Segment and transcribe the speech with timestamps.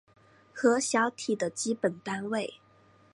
[0.51, 2.55] 核小体的基本单位。